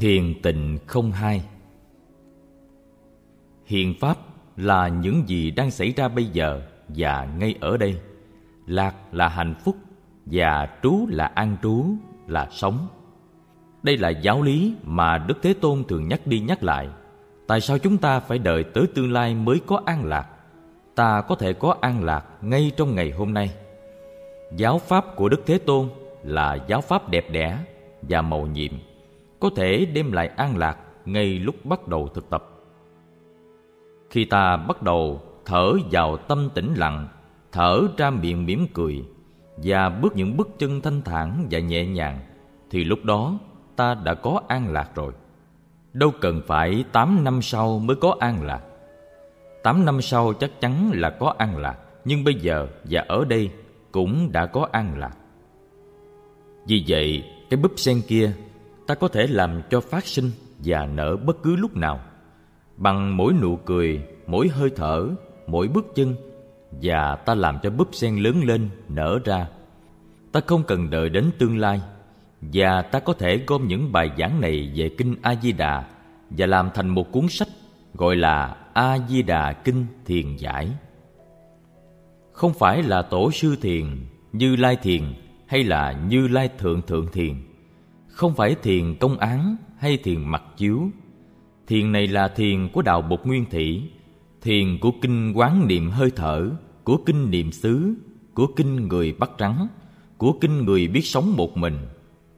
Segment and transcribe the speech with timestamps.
[0.00, 1.42] Thiền tịnh không hai
[3.64, 4.16] Hiện pháp
[4.56, 8.00] là những gì đang xảy ra bây giờ và ngay ở đây.
[8.66, 9.76] Lạc là hạnh phúc
[10.26, 11.84] và trú là an trú,
[12.26, 12.86] là sống.
[13.82, 16.88] Đây là giáo lý mà Đức Thế Tôn thường nhắc đi nhắc lại.
[17.46, 20.26] Tại sao chúng ta phải đợi tới tương lai mới có an lạc?
[20.94, 23.50] Ta có thể có an lạc ngay trong ngày hôm nay.
[24.56, 25.88] Giáo pháp của Đức Thế Tôn
[26.22, 27.58] là giáo pháp đẹp đẽ
[28.02, 28.72] và màu nhiệm,
[29.40, 32.50] có thể đem lại an lạc ngay lúc bắt đầu thực tập.
[34.10, 37.08] Khi ta bắt đầu thở vào tâm tĩnh lặng,
[37.52, 39.04] thở ra miệng mỉm cười
[39.56, 42.18] và bước những bước chân thanh thản và nhẹ nhàng,
[42.70, 43.38] thì lúc đó
[43.76, 45.12] ta đã có an lạc rồi.
[45.92, 48.62] Đâu cần phải 8 năm sau mới có an lạc.
[49.62, 53.50] 8 năm sau chắc chắn là có an lạc, nhưng bây giờ và ở đây
[53.92, 55.16] cũng đã có an lạc.
[56.66, 58.32] Vì vậy, cái búp sen kia
[58.86, 62.00] ta có thể làm cho phát sinh và nở bất cứ lúc nào
[62.76, 65.08] bằng mỗi nụ cười, mỗi hơi thở,
[65.46, 66.14] mỗi bước chân
[66.70, 69.46] và ta làm cho búp sen lớn lên, nở ra.
[70.32, 71.80] Ta không cần đợi đến tương lai
[72.40, 75.84] và ta có thể gom những bài giảng này về kinh A Di Đà
[76.30, 77.48] và làm thành một cuốn sách
[77.94, 80.68] gọi là A Di Đà Kinh Thiền Giải.
[82.32, 83.86] Không phải là tổ sư thiền,
[84.32, 85.02] Như Lai thiền
[85.46, 87.34] hay là Như Lai thượng thượng thiền,
[88.20, 90.90] không phải thiền công án hay thiền mặt chiếu
[91.66, 93.82] Thiền này là thiền của đạo Bột Nguyên Thủy,
[94.42, 96.50] thiền của kinh quán niệm hơi thở,
[96.84, 97.94] của kinh niệm xứ,
[98.34, 99.54] của kinh người bắt rắn,
[100.18, 101.78] của kinh người biết sống một mình.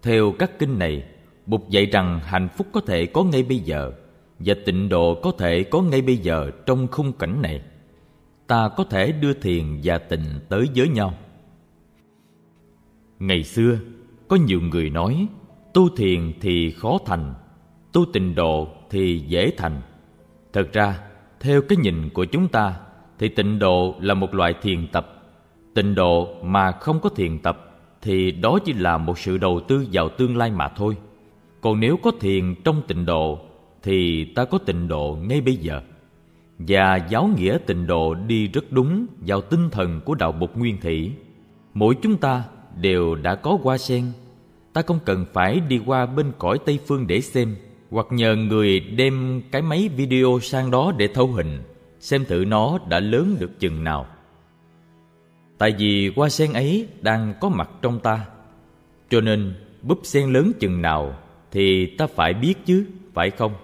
[0.03, 1.05] Theo các kinh này,
[1.47, 3.93] bục dạy rằng hạnh phúc có thể có ngay bây giờ
[4.39, 7.63] và tịnh độ có thể có ngay bây giờ trong khung cảnh này.
[8.47, 11.15] Ta có thể đưa thiền và tịnh tới với nhau.
[13.19, 13.79] Ngày xưa,
[14.29, 15.29] có nhiều người nói
[15.75, 17.35] tu thiền thì khó thành,
[17.93, 19.81] tu tịnh độ thì dễ thành.
[20.53, 20.99] Thật ra
[21.41, 22.75] theo cái nhìn của chúng ta
[23.19, 25.23] thì tịnh độ là một loại thiền tập.
[25.75, 29.87] Tịnh độ mà không có thiền tập thì đó chỉ là một sự đầu tư
[29.93, 30.97] vào tương lai mà thôi.
[31.61, 33.39] Còn nếu có thiền trong tịnh độ
[33.83, 35.81] thì ta có tịnh độ ngay bây giờ.
[36.59, 40.81] Và giáo nghĩa tịnh độ đi rất đúng vào tinh thần của đạo bục nguyên
[40.81, 41.13] thủy.
[41.75, 42.45] Mỗi chúng ta
[42.81, 44.05] đều đã có hoa sen
[44.73, 47.57] ta không cần phải đi qua bên cõi tây phương để xem,
[47.91, 51.63] hoặc nhờ người đem cái máy video sang đó để thâu hình,
[52.01, 54.07] xem thử nó đã lớn được chừng nào.
[55.59, 58.27] Tại vì hoa sen ấy đang có mặt trong ta,
[59.11, 61.19] cho nên búp sen lớn chừng nào
[61.51, 63.55] thì ta phải biết chứ, phải không?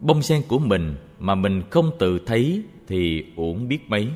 [0.00, 4.08] Bông sen của mình mà mình không tự thấy thì uổng biết mấy.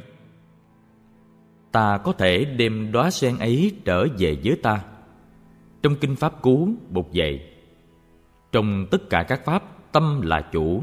[1.73, 4.81] Ta có thể đem đóa sen ấy trở về với ta
[5.85, 7.55] trong kinh pháp cú bục dạy
[8.55, 10.83] trong tất cả các pháp, tâm là chủ.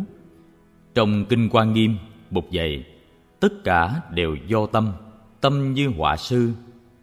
[0.94, 1.98] Trong Kinh Quan Nghiêm,
[2.30, 2.86] Bục dạy,
[3.40, 4.92] tất cả đều do tâm,
[5.42, 6.52] tâm như họa sư,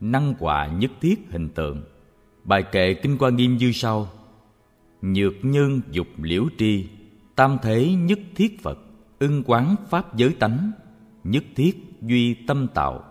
[0.01, 1.83] năng quả nhất thiết hình tượng.
[2.45, 4.09] Bài kệ Kinh Quan Nghiêm như sau:
[5.03, 6.87] Nhược nhân dục liễu tri,
[7.37, 8.79] tam thế nhất thiết Phật,
[9.19, 10.73] ưng quán pháp giới tánh,
[11.25, 11.73] nhất thiết
[12.03, 13.05] duy tâm tạo.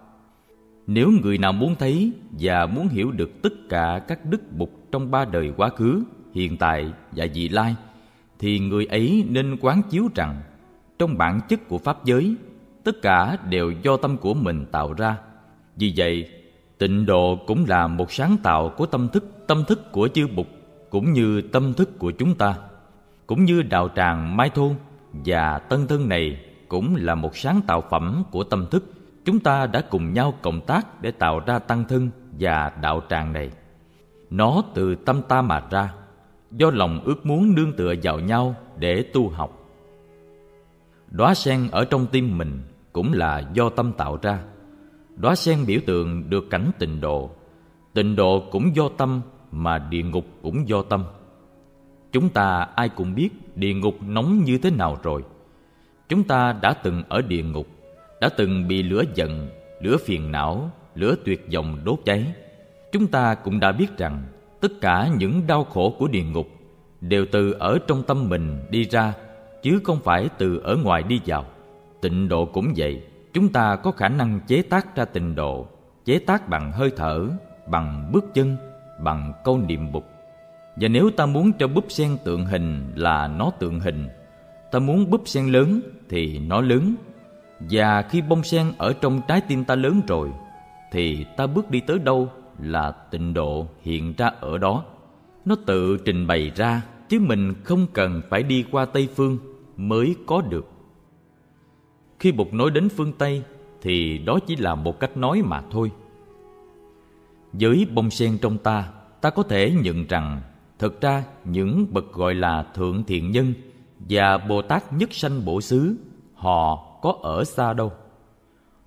[0.87, 5.11] Nếu người nào muốn thấy và muốn hiểu được tất cả các đức bục trong
[5.11, 6.03] ba đời quá khứ,
[6.33, 7.75] hiện tại và vị lai,
[8.39, 10.41] thì người ấy nên quán chiếu rằng
[10.99, 12.35] trong bản chất của pháp giới,
[12.83, 15.17] tất cả đều do tâm của mình tạo ra.
[15.75, 16.29] Vì vậy,
[16.77, 20.47] tịnh độ cũng là một sáng tạo của tâm thức tâm thức của chư bục
[20.89, 22.55] cũng như tâm thức của chúng ta.
[23.27, 24.75] Cũng như đạo tràng mai thôn
[25.11, 28.96] và tân thân này cũng là một sáng tạo phẩm của tâm thức
[29.27, 33.33] chúng ta đã cùng nhau cộng tác để tạo ra tăng thân và đạo tràng
[33.33, 33.51] này.
[34.29, 35.93] Nó từ tâm ta mà ra,
[36.51, 39.67] do lòng ước muốn nương tựa vào nhau để tu học.
[41.11, 42.61] Đóa sen ở trong tim mình
[42.93, 44.39] cũng là do tâm tạo ra.
[45.15, 47.31] Đóa sen biểu tượng được cảnh tịnh độ.
[47.93, 49.21] Tịnh độ cũng do tâm,
[49.51, 51.03] mà địa ngục cũng do tâm.
[52.11, 55.23] Chúng ta ai cũng biết địa ngục nóng như thế nào rồi.
[56.09, 57.67] Chúng ta đã từng ở địa ngục
[58.21, 59.47] đã từng bị lửa giận,
[59.81, 62.33] lửa phiền não, lửa tuyệt vọng đốt cháy.
[62.91, 64.23] Chúng ta cũng đã biết rằng
[64.59, 66.47] tất cả những đau khổ của địa ngục
[67.01, 69.13] đều từ ở trong tâm mình đi ra,
[69.63, 71.45] chứ không phải từ ở ngoài đi vào.
[72.01, 73.01] Tịnh độ cũng vậy,
[73.33, 75.67] chúng ta có khả năng chế tác ra tịnh độ,
[76.05, 77.27] chế tác bằng hơi thở,
[77.67, 78.57] bằng bước chân,
[79.03, 80.05] bằng câu niệm bục.
[80.75, 84.07] Và nếu ta muốn cho búp sen tượng hình là nó tượng hình,
[84.71, 86.95] ta muốn búp sen lớn thì nó lớn
[87.59, 90.31] và khi bông sen ở trong trái tim ta lớn rồi
[90.91, 94.83] thì ta bước đi tới đâu là tịnh độ hiện ra ở đó
[95.45, 99.37] nó tự trình bày ra chứ mình không cần phải đi qua Tây Phương
[99.77, 100.67] mới có được.
[102.19, 103.43] Khi bục nói đến phương Tây
[103.81, 105.91] thì đó chỉ là một cách nói mà thôi.
[107.53, 108.89] Với bông sen trong ta,
[109.21, 110.41] ta có thể nhận rằng
[110.79, 113.53] thực ra những bậc gọi là thượng thiện nhân
[113.99, 115.95] và Bồ Tát nhất sanh bổ xứ
[116.35, 117.91] họ có ở xa đâu.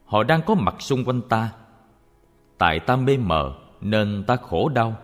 [0.05, 1.53] Họ đang có mặt xung quanh ta.
[2.59, 4.97] Tại ta mê mờ nên ta khổ đau,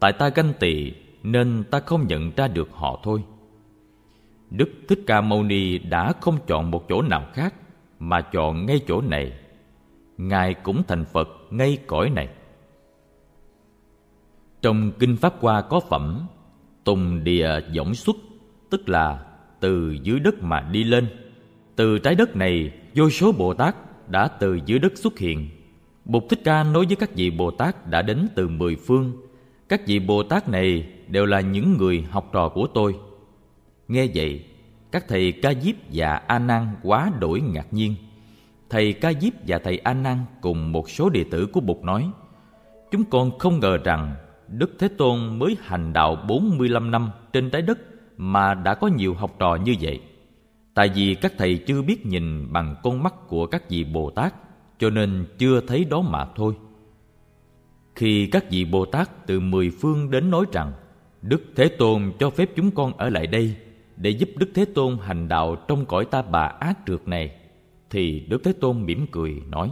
[0.00, 0.92] tại ta ganh tị
[1.22, 3.24] nên ta không nhận ra được họ thôi.
[4.50, 7.54] Đức Thích Ca Mâu Ni đã không chọn một chỗ nào khác
[7.98, 9.32] mà chọn ngay chỗ này.
[10.18, 12.28] Ngài cũng thành Phật ngay cõi này.
[14.62, 16.26] Trong Kinh Pháp Hoa có phẩm
[16.84, 18.16] Tùng địa dõng xuất
[18.70, 19.24] Tức là
[19.60, 21.08] từ dưới đất mà đi lên
[21.76, 23.76] từ trái đất này vô số Bồ Tát
[24.08, 25.48] đã từ dưới đất xuất hiện
[26.04, 29.12] Bụt Thích Ca nói với các vị Bồ Tát đã đến từ mười phương
[29.68, 32.94] Các vị Bồ Tát này đều là những người học trò của tôi
[33.88, 34.44] Nghe vậy,
[34.92, 37.94] các thầy Ca Diếp và A Nan quá đổi ngạc nhiên.
[38.70, 42.10] Thầy Ca Diếp và thầy A Nan cùng một số đệ tử của Bụt nói:
[42.90, 44.14] "Chúng con không ngờ rằng
[44.48, 47.78] Đức Thế Tôn mới hành đạo 45 năm trên trái đất
[48.16, 50.00] mà đã có nhiều học trò như vậy.
[50.74, 54.34] Tại vì các thầy chưa biết nhìn bằng con mắt của các vị Bồ Tát,
[54.78, 56.54] cho nên chưa thấy đó mà thôi.
[57.94, 60.72] Khi các vị Bồ Tát từ mười phương đến nói rằng
[61.22, 63.56] Đức Thế Tôn cho phép chúng con ở lại đây
[63.96, 67.36] để giúp Đức Thế Tôn hành đạo trong cõi ta bà ác trượt này,
[67.90, 69.70] thì Đức Thế Tôn mỉm cười nói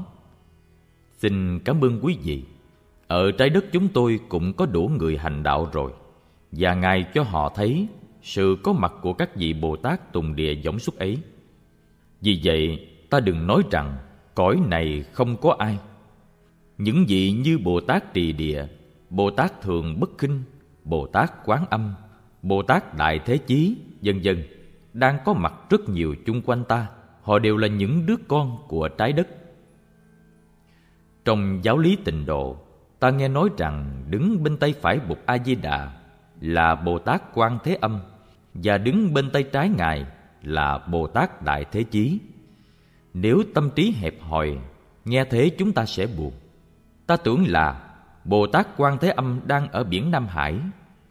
[1.19, 2.43] Xin cảm ơn quý vị
[3.07, 5.93] ở trái đất chúng tôi cũng có đủ người hành đạo rồi
[6.53, 7.87] Và Ngài cho họ thấy
[8.23, 11.19] sự có mặt của các vị Bồ Tát tùng địa giống xuất ấy.
[12.21, 13.97] Vì vậy, ta đừng nói rằng
[14.35, 15.79] cõi này không có ai.
[16.79, 18.67] Những vị như Bồ Tát Trì Địa
[19.11, 20.43] Bồ Tát Thường Bất Kinh
[20.85, 21.95] Bồ Tát Quán Âm
[22.43, 24.45] Bồ Tát Đại Thế Chí, Vân vân,
[24.93, 26.87] Đang có mặt rất nhiều chung quanh ta,
[27.23, 29.29] Họ đều là những đứa con của trái đất.
[31.25, 32.57] Trong giáo lý tịnh độ,
[33.01, 35.93] ta nghe nói rằng đứng bên tay phải Bụt A Di Đà
[36.41, 38.01] là Bồ Tát Quan Thế Âm
[38.55, 40.07] và đứng bên tay trái ngài
[40.43, 42.19] là Bồ Tát Đại Thế Chí.
[43.15, 44.59] Nếu tâm trí hẹp hòi,
[45.05, 46.33] nghe thế chúng ta sẽ buồn.
[47.07, 47.81] Ta tưởng là
[48.25, 50.55] Bồ Tát Quan Thế Âm đang ở biển Nam Hải,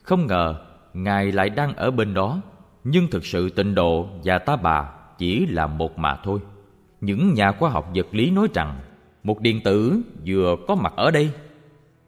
[0.03, 0.55] không ngờ
[0.93, 2.41] ngài lại đang ở bên đó.
[2.83, 6.39] Nhưng thực sự tịnh độ và ta bà chỉ là một mà thôi.
[7.01, 8.79] Những nhà khoa học vật lý nói rằng
[9.23, 11.31] một điện tử vừa có mặt ở đây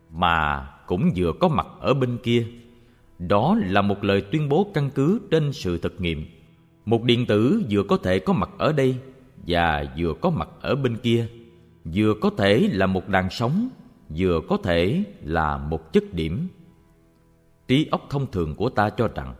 [0.09, 2.47] mà cũng vừa có mặt ở bên kia.
[3.27, 6.25] Đó là một lời tuyên bố căn cứ trên sự thực nghiệm.
[6.85, 8.95] Một điện tử vừa có thể có mặt ở đây
[9.47, 11.27] và vừa có mặt ở bên kia,
[11.83, 13.69] vừa có thể là một đàn sóng,
[14.09, 16.47] vừa có thể là một chất điểm.
[17.67, 19.33] Trí óc thông thường của ta cho rằng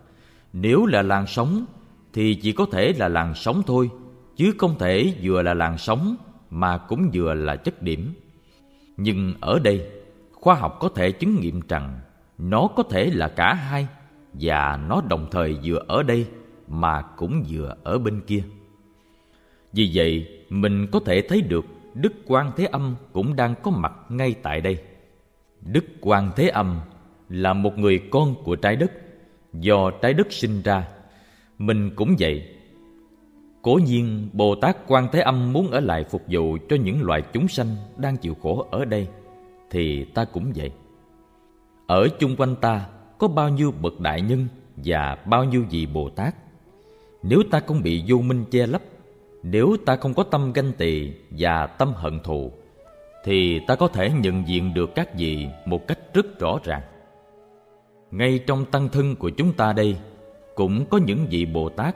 [0.54, 1.66] nếu là làn sóng
[2.14, 3.90] thì chỉ có thể là làn sóng thôi,
[4.36, 6.16] chứ không thể vừa là làn sóng
[6.50, 8.14] mà cũng vừa là chất điểm.
[8.98, 9.90] Nhưng ở đây
[10.32, 12.00] khoa học có thể chứng nghiệm rằng
[12.42, 13.88] nó có thể là cả hai
[14.34, 16.26] và nó đồng thời vừa ở đây
[16.68, 18.44] mà cũng vừa ở bên kia.
[19.74, 23.94] Vì vậy, mình có thể thấy được Đức Quan Thế Âm cũng đang có mặt
[24.10, 24.78] ngay tại đây.
[25.62, 26.80] Đức Quan Thế Âm
[27.30, 28.92] là một người con của trái đất,
[29.54, 30.88] do trái đất sinh ra.
[31.58, 32.56] Mình cũng vậy.
[33.62, 37.22] Cố nhiên, Bồ Tát Quan Thế Âm muốn ở lại phục vụ cho những loài
[37.34, 39.08] chúng sanh đang chịu khổ ở đây–
[39.72, 40.72] thì ta cũng vậy
[41.92, 42.86] ở chung quanh ta
[43.18, 46.36] có bao nhiêu bậc đại nhân và bao nhiêu vị bồ tát?
[47.24, 48.82] Nếu ta không bị vô minh che lấp,
[49.44, 52.52] nếu ta không có tâm ganh tị và tâm hận thù,
[53.24, 56.82] thì ta có thể nhận diện được các vị một cách rất rõ ràng.
[58.12, 59.98] Ngay trong tăng thân của chúng ta đây
[60.56, 61.96] cũng có những vị bồ tát.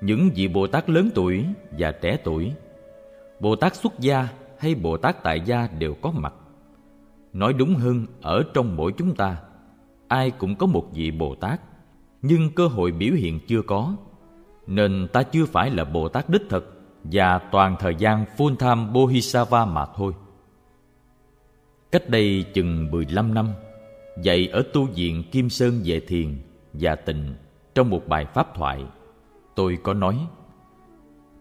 [0.00, 1.44] Những vị bồ tát lớn tuổi
[1.78, 2.52] và trẻ tuổi,
[3.40, 6.34] bồ tát xuất gia hay bồ tát tại gia đều có mặt.
[7.32, 9.36] Nói đúng hơn, ở trong mỗi chúng ta,
[10.08, 11.60] ai cũng có một vị Bồ Tát,
[12.22, 13.96] nhưng cơ hội biểu hiện chưa có,
[14.66, 18.92] nên ta chưa phải là Bồ Tát đích thực và toàn thời gian full time
[18.92, 20.12] Bodhisattva mà thôi.
[21.92, 23.48] Cách đây chừng 15 năm,
[24.22, 26.38] dạy ở tu viện Kim Sơn về thiền
[26.72, 27.34] và tịnh
[27.74, 28.84] trong một bài pháp thoại,
[29.54, 30.18] tôi có nói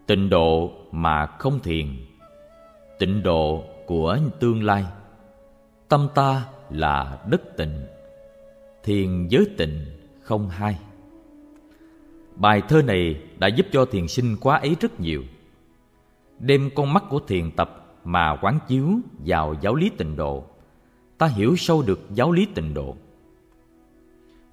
[0.08, 1.88] Tịnh độ mà không thiền
[3.00, 4.86] Tịnh độ của tương lai
[5.90, 7.86] Tâm ta là đất tịnh,
[8.84, 9.86] Thiền giới tịnh
[10.22, 10.80] không hai.
[12.36, 15.24] Bài thơ này đã giúp cho thiền sinh quá ấy rất nhiều.
[16.40, 18.88] Đem con mắt của thiền tập mà quán chiếu
[19.26, 20.44] vào giáo lý tịnh độ,
[21.18, 22.96] Ta hiểu sâu được giáo lý tịnh độ.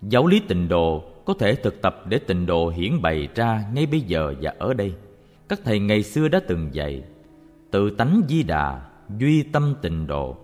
[0.02, 3.86] Giáo lý tịnh độ có thể thực tập để tịnh độ hiển bày ra ngay
[3.86, 4.94] bây giờ và ở đây.
[5.48, 7.02] Các thầy ngày xưa đã từng dạy,
[7.70, 8.82] tự tánh di đà,
[9.18, 10.36] duy tâm tịnh độ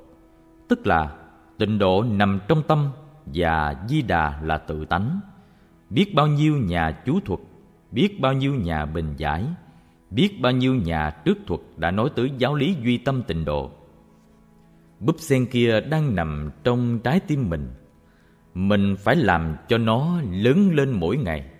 [0.70, 1.16] tức là
[1.58, 2.90] tịnh độ nằm trong tâm
[3.26, 5.20] và di đà là tự tánh.
[5.90, 7.40] Biết bao nhiêu nhà chú thuật,
[7.90, 9.44] biết bao nhiêu nhà bình giải,
[10.10, 13.70] biết bao nhiêu nhà trước thuật đã nói tới giáo lý duy tâm tịnh độ.
[15.00, 17.70] Búp sen kia đang nằm trong trái tim mình.
[18.54, 21.50] Mình phải làm cho nó lớn lên mỗi ngày.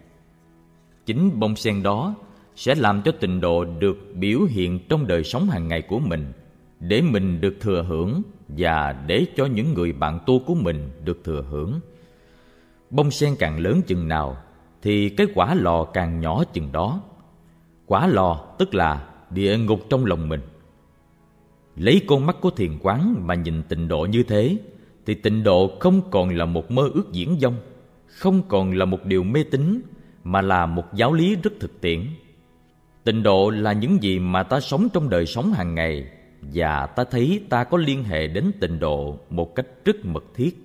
[1.07, 2.14] Chính bông sen đó
[2.55, 6.33] sẽ làm cho tịnh độ được biểu hiện trong đời sống hàng ngày của mình
[6.80, 11.25] để mình được thừa hưởng và để cho những người bạn tu của mình được
[11.25, 11.80] thừa hưởng.
[12.90, 14.37] Bông sen càng lớn chừng nào
[14.82, 17.02] thì cái quả lò càng nhỏ chừng đó.
[17.87, 20.40] Quả lò tức là địa ngục trong lòng mình.
[21.76, 24.56] Lấy con mắt của thiền quán mà nhìn tịnh độ như thế
[25.06, 27.54] thì tịnh độ không còn là một mơ ước diễn dông,
[28.06, 29.82] không còn là một điều mê tín,
[30.25, 32.06] mà là một giáo lý rất thực tiễn.
[33.04, 36.10] Tịnh độ là những gì mà ta sống trong đời sống hàng ngày
[36.42, 40.64] và ta thấy ta có liên hệ đến tịnh độ một cách rất mật thiết.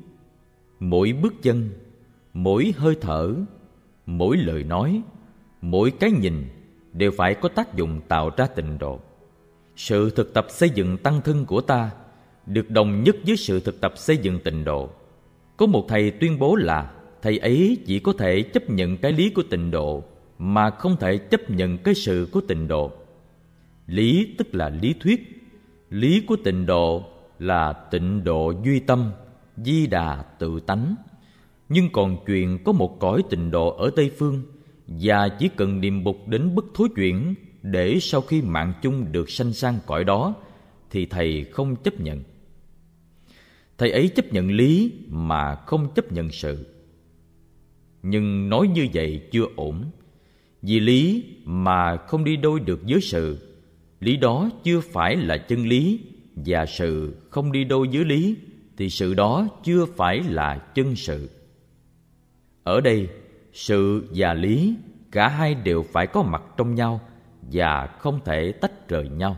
[0.79, 1.69] Mỗi bước chân,
[2.33, 3.33] mỗi hơi thở,
[4.05, 5.01] mỗi lời nói,
[5.61, 6.45] mỗi cái nhìn
[6.93, 8.99] đều phải có tác dụng tạo ra tịnh độ.
[9.75, 11.91] Sự thực tập xây dựng tăng thân của ta
[12.45, 14.89] được đồng nhất với sự thực tập xây dựng tịnh độ.
[15.57, 16.91] Có một thầy tuyên bố là,
[17.21, 20.03] thầy ấy chỉ có thể chấp nhận cái lý của tịnh độ
[20.39, 22.91] mà không thể chấp nhận cái sự của tịnh độ.
[23.87, 25.44] Lý tức là lý thuyết
[25.89, 27.03] lý của tịnh độ
[27.39, 29.11] là tịnh độ duy tâm,
[29.57, 30.95] di đà tự tánh.
[31.69, 34.43] Nhưng còn chuyện có một cõi tịnh độ ở tây phương
[34.87, 39.29] và chỉ cần niềm bục đến bất thối chuyển để sau khi mạng chung được
[39.29, 40.35] sanh sang cõi đó
[40.91, 42.23] thì thầy không chấp nhận.
[43.77, 46.67] Thầy ấy chấp nhận lý mà không chấp nhận sự.
[48.03, 49.91] Nhưng nói như vậy chưa ổn,
[50.61, 53.54] vì lý mà không đi đôi được với sự
[53.99, 55.99] lý đó chưa phải là chân lý,
[56.35, 58.35] và sự không đi đôi với lý,
[58.77, 61.29] thì sự đó chưa phải là chân sự.
[62.63, 63.07] Ở đây,
[63.53, 64.75] sự và lý,
[65.11, 67.01] cả hai đều phải có mặt trong nhau,
[67.41, 69.37] và không thể tách rời nhau.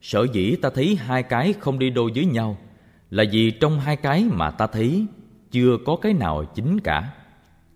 [0.00, 2.58] Sở dĩ ta thấy hai cái không đi đôi với nhau,
[3.10, 5.06] là vì trong hai cái mà ta thấy
[5.50, 7.14] chưa có cái nào chính cả.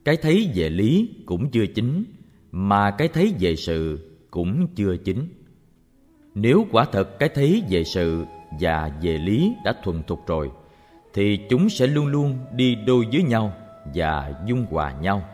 [0.04, 2.04] Cái thấy về lý cũng chưa chính,
[2.52, 5.28] mà cái thấy về sự cũng chưa chính
[6.34, 8.24] nếu quả thật cái thấy về sự
[8.60, 10.50] và về lý đã thuần thục rồi,
[11.14, 13.52] thì chúng sẽ luôn luôn đi đôi với nhau
[13.94, 15.28] và dung hòa nhau.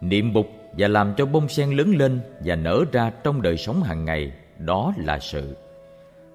[0.00, 0.46] Niệm bục
[0.78, 4.32] và làm cho bông sen lớn lên và nở ra trong đời sống hàng ngày,
[4.58, 5.56] đó là sự.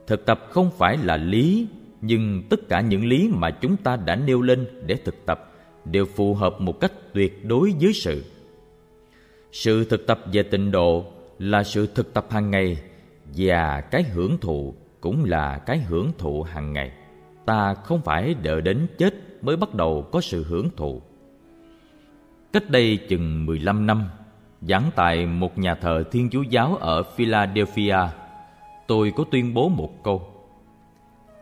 [0.08, 1.68] Thực tập không phải là lý,
[2.02, 5.52] nhưng tất cả những lý mà chúng ta đã nêu lên để thực tập
[5.86, 8.26] đều phù hợp một cách tuyệt đối với sự.
[9.52, 11.06] Sự thực tập về tịnh độ
[11.40, 12.78] là sự thực tập hàng ngày
[13.36, 16.92] và cái hưởng thụ cũng là cái hưởng thụ hàng ngày.
[17.46, 21.02] Ta không phải đợi đến chết mới bắt đầu có sự hưởng thụ.
[22.54, 24.10] Cách đây chừng 15 năm,
[24.62, 27.98] giảng tại một nhà thờ thiên chúa giáo ở philadelphia,
[28.88, 30.28] tôi có tuyên bố một câu.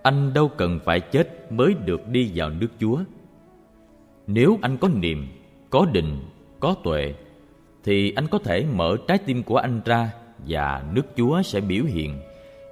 [0.03, 2.99] Anh đâu cần phải chết mới được đi vào nước chúa.
[4.27, 5.27] Nếu anh có niềm,
[5.69, 6.19] có định,
[6.59, 7.13] có tuệ,
[7.83, 10.11] thì anh có thể mở trái tim của anh ra
[10.47, 12.19] và nước Chúa sẽ biểu hiện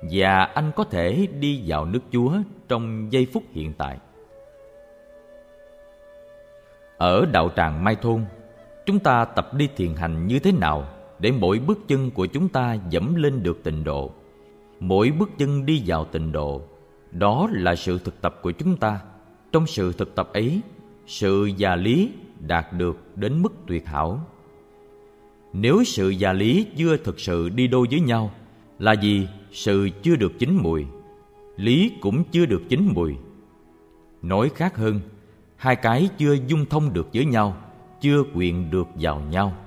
[0.02, 3.98] và anh có thể đi vào nước Chúa trong giây phút hiện tại.
[6.98, 8.26] Ở đạo tràng Mai Thôn,
[8.86, 10.88] chúng ta tập đi thiền hành như thế nào
[11.20, 14.12] để mỗi bước chân của chúng ta dẫm lên được tịnh độ.
[14.80, 16.62] Mỗi bước chân đi vào tịnh độ,
[17.12, 19.00] đó là sự thực tập của chúng ta.
[19.52, 20.62] Trong sự thực tập ấy,
[21.08, 24.20] sự già lý đạt được đến mức tuyệt hảo
[25.54, 28.32] nếu sự và lý chưa thực sự đi đôi với nhau,
[28.80, 30.86] là vì sự chưa được chín mùi?
[31.58, 33.16] Lý cũng chưa được chín mùi.
[34.22, 35.00] Nói khác hơn,
[35.56, 37.58] hai cái chưa dung thông được với nhau,
[38.02, 39.58] chưa quyện được vào nhau.